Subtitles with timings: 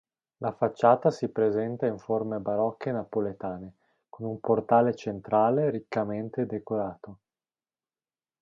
[0.37, 3.75] La facciata si presenta in forme barocche napoletane,
[4.09, 7.19] con un portale centrale riccamente decorato.